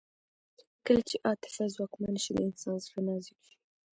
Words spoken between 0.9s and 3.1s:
چې عاطفه ځواکمنه شي د انسان زړه